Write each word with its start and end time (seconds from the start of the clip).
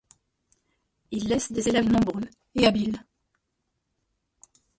Il 1.11 1.27
laisse 1.29 1.51
des 1.51 1.69
élèves 1.69 1.87
nombreux 1.87 2.23
et 2.55 2.65
habiles. 2.65 2.97